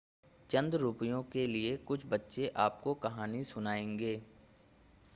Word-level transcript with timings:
चंद 0.49 0.75
रुपयों 0.75 1.21
के 1.23 1.45
लिए 1.45 1.75
कुछ 1.85 2.05
बच्चे 2.05 2.51
आपको 2.57 2.93
कहानी 3.03 3.43
सुनाएंगे 3.43 4.21